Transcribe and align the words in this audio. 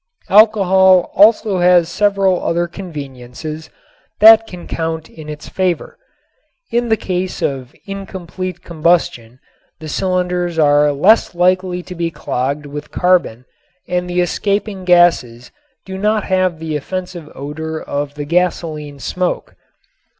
Alcohol 0.29 1.11
also 1.13 1.59
has 1.59 1.87
several 1.87 2.43
other 2.43 2.65
conveniences 2.67 3.69
that 4.19 4.47
can 4.47 4.65
count 4.65 5.07
in 5.07 5.29
its 5.29 5.47
favor. 5.47 5.95
In 6.71 6.89
the 6.89 6.97
case 6.97 7.43
of 7.43 7.75
incomplete 7.85 8.63
combustion 8.63 9.39
the 9.79 9.87
cylinders 9.87 10.57
are 10.57 10.91
less 10.91 11.35
likely 11.35 11.83
to 11.83 11.93
be 11.93 12.09
clogged 12.09 12.65
with 12.65 12.89
carbon 12.89 13.45
and 13.87 14.09
the 14.09 14.21
escaping 14.21 14.85
gases 14.85 15.51
do 15.85 15.99
not 15.99 16.23
have 16.23 16.57
the 16.57 16.75
offensive 16.75 17.29
odor 17.35 17.79
of 17.79 18.15
the 18.15 18.25
gasoline 18.25 18.97
smoke. 18.97 19.53